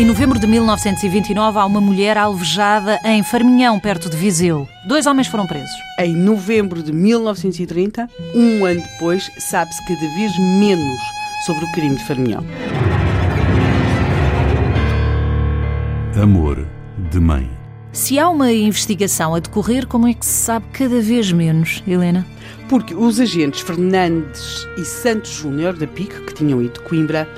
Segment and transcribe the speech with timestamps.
[0.00, 4.66] Em novembro de 1929, há uma mulher alvejada em Farminhão, perto de Viseu.
[4.86, 5.76] Dois homens foram presos.
[5.98, 10.98] Em novembro de 1930, um ano depois, sabe-se cada vez menos
[11.44, 12.42] sobre o crime de Farminhão.
[16.18, 16.66] Amor
[17.10, 17.50] de mãe.
[17.92, 22.26] Se há uma investigação a decorrer, como é que se sabe cada vez menos, Helena?
[22.70, 27.28] Porque os agentes Fernandes e Santos Júnior, da PIC, que tinham ido de Coimbra,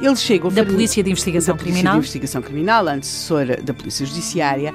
[0.00, 0.50] eles chegam...
[0.50, 1.94] Da Polícia de Investigação da Criminal?
[1.94, 4.72] Polícia de Investigação Criminal, antecessora da Polícia Judiciária,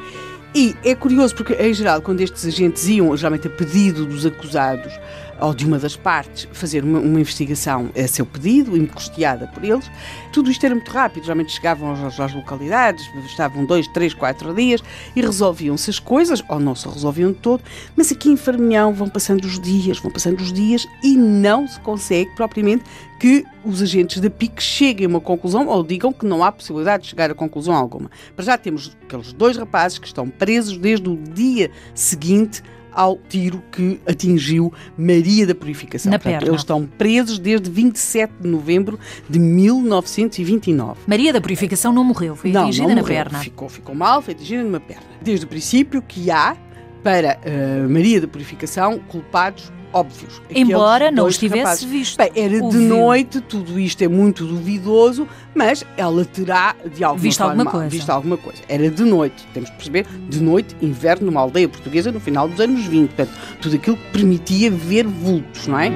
[0.55, 4.93] e é curioso porque, em geral, quando estes agentes iam, geralmente a pedido dos acusados,
[5.39, 9.63] ou de uma das partes fazer uma, uma, investigação a seu pedido e custeada por
[9.63, 9.89] eles.
[10.31, 14.83] Tudo isto era muito rápido, geralmente chegavam às, às localidades, estavam dois, três, quatro dias
[15.15, 17.63] e resolviam-se as coisas, ou não se resolviam de todo,
[17.95, 21.79] mas aqui em Farminhão vão passando os dias, vão passando os dias e não se
[21.79, 22.83] consegue propriamente
[23.19, 27.03] que os agentes da PIC cheguem a uma conclusão ou digam que não há possibilidade
[27.03, 28.11] de chegar a conclusão alguma.
[28.35, 32.61] Para já temos aqueles dois rapazes que estão presos desde o dia seguinte
[32.93, 36.11] ao tiro que atingiu Maria da Purificação.
[36.11, 36.49] Na Portanto, perna.
[36.49, 41.01] Eles estão presos desde 27 de novembro de 1929.
[41.07, 43.15] Maria da Purificação não morreu, foi não, atingida não na morreu.
[43.15, 43.39] perna.
[43.39, 45.03] Ficou, ficou mal, foi atingida numa perna.
[45.21, 46.55] Desde o princípio que há,
[47.03, 50.41] para uh, Maria da Purificação, culpados óbvios.
[50.49, 51.83] Embora não estivesse rapazes.
[51.83, 52.17] visto.
[52.17, 57.37] Bem, era de noite, tudo isto é muito duvidoso, mas ela terá de alguma Visto
[57.39, 57.89] forma alguma coisa.
[57.89, 58.61] visto alguma coisa.
[58.67, 62.59] Era de noite, temos de perceber, de noite, inverno numa aldeia portuguesa no final dos
[62.59, 63.09] anos 20.
[63.09, 65.91] Portanto, tudo aquilo que permitia ver vultos, não é?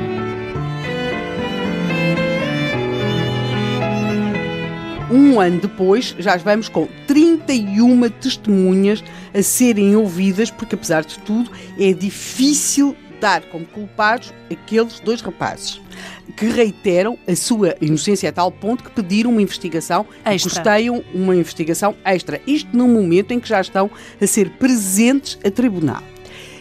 [5.09, 9.01] Um ano depois, já vamos com 31 testemunhas
[9.33, 11.49] a serem ouvidas, porque apesar de tudo,
[11.79, 15.81] é difícil dar como culpados aqueles dois rapazes
[16.35, 20.51] que reiteram a sua inocência a tal ponto que pediram uma investigação e Extra.
[20.51, 22.39] custeiam uma investigação extra.
[22.45, 23.89] Isto num momento em que já estão
[24.21, 26.03] a ser presentes a tribunal.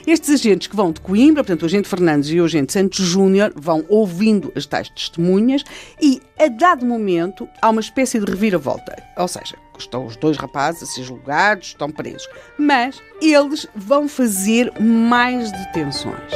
[0.07, 3.53] Estes agentes que vão de Coimbra, portanto, o agente Fernandes e o agente Santos Júnior,
[3.57, 5.65] vão ouvindo as tais testemunhas
[6.01, 9.03] e, a dado momento, há uma espécie de reviravolta.
[9.17, 12.29] Ou seja, estão os dois rapazes a ser julgados, estão presos.
[12.59, 16.33] Mas eles vão fazer mais detenções.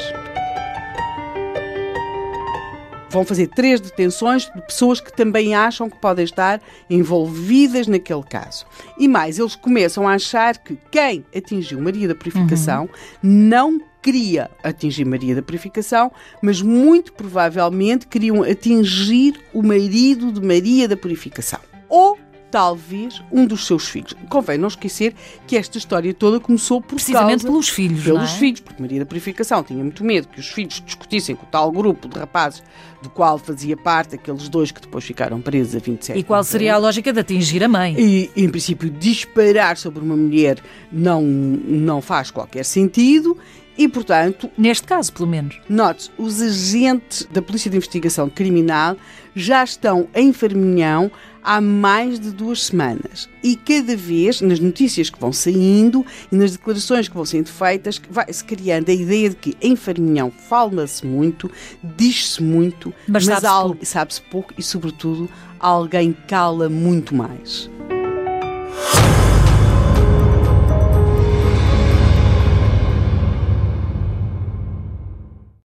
[3.11, 8.65] Vão fazer três detenções de pessoas que também acham que podem estar envolvidas naquele caso.
[8.97, 12.89] E mais, eles começam a achar que quem atingiu Maria da Purificação
[13.21, 20.89] não queria atingir Maria da Purificação, mas muito provavelmente queriam atingir o marido de Maria
[20.89, 21.61] da Purificação.
[21.89, 22.17] Ou
[22.51, 24.15] talvez um dos seus filhos.
[24.29, 25.15] Convém não esquecer
[25.47, 28.39] que esta história toda começou por Precisamente causa pelos filhos, pelos é?
[28.39, 31.71] filhos, porque Maria da Purificação tinha muito medo que os filhos discutissem com o tal
[31.71, 32.63] grupo de rapazes
[33.03, 36.75] do qual fazia parte aqueles dois que depois ficaram presos a 27 E qual seria
[36.75, 37.95] a lógica de atingir a mãe?
[37.99, 40.59] e, em princípio, disparar sobre uma mulher
[40.93, 43.39] não, não faz qualquer sentido
[43.83, 45.59] e, portanto, Neste caso, pelo menos.
[45.69, 48.97] note os agentes da Polícia de Investigação Criminal
[49.35, 51.11] já estão em Farminhão
[51.43, 53.27] há mais de duas semanas.
[53.43, 58.01] E cada vez, nas notícias que vão saindo e nas declarações que vão sendo feitas,
[58.11, 61.51] vai-se criando a ideia de que em Farminhão fala-se muito,
[61.83, 63.87] diz-se muito, Mas sabe-se al- pouco.
[63.87, 67.71] sabe-se pouco e, sobretudo, alguém cala muito mais.